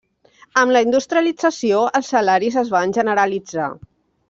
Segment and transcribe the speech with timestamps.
[0.61, 3.71] Amb la industrialització, els salaris es van generalitzar.